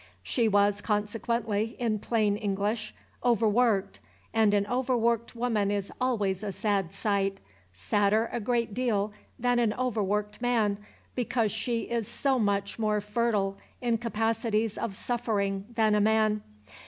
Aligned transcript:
She 0.23 0.47
was 0.47 0.81
consequently, 0.81 1.75
in 1.77 1.99
plain 1.99 2.35
English, 2.35 2.95
overworked, 3.23 3.99
and 4.33 4.51
an 4.51 4.65
overworked 4.65 5.35
woman 5.35 5.69
is 5.69 5.91
always 6.01 6.41
a 6.41 6.51
sad 6.51 6.91
sight, 6.91 7.37
sadder 7.71 8.27
a 8.33 8.39
great 8.39 8.73
deal 8.73 9.13
than 9.37 9.59
an 9.59 9.73
overworked 9.73 10.41
man, 10.41 10.79
because 11.13 11.51
she 11.51 11.81
is 11.81 12.07
so 12.07 12.39
much 12.39 12.79
more 12.79 12.99
fertile 12.99 13.59
in 13.79 13.99
capacities 13.99 14.75
of 14.75 14.95
suffering 14.95 15.65
than 15.75 15.93
a 15.93 16.01
man. 16.01 16.41